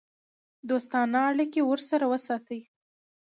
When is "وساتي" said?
2.11-2.59